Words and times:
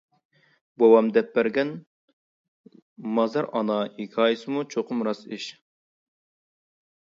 بوۋام 0.83 1.09
دەپ 1.17 1.27
بەرگەن 1.35 1.73
«مازار 3.19 3.49
ئانا» 3.59 3.77
ھېكايىسىمۇ 3.99 4.65
چوقۇم 4.77 5.05
راست 5.11 5.31
ئىش. 5.39 5.47